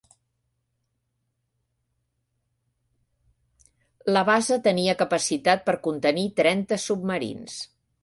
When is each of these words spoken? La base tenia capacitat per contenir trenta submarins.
La 4.17 4.27
base 4.33 4.61
tenia 4.71 4.99
capacitat 5.05 5.65
per 5.71 5.81
contenir 5.89 6.29
trenta 6.45 6.85
submarins. 6.91 7.65